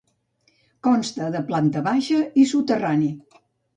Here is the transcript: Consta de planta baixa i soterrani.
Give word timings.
Consta 0.87 1.29
de 1.37 1.43
planta 1.51 1.85
baixa 1.91 2.21
i 2.45 2.47
soterrani. 2.53 3.13